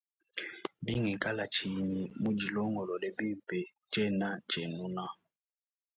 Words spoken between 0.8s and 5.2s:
Bingikala tshinyi mudilongolole bimpe, tshena ntshienuna.